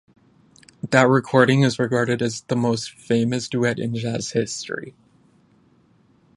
That 0.89 1.07
recording 1.07 1.61
is 1.61 1.77
regarded 1.77 2.23
as 2.23 2.41
the 2.41 2.55
"most 2.55 2.89
famous 2.89 3.47
duet 3.47 3.77
in 3.77 3.93
jazz 3.93 4.31
history". 4.31 4.95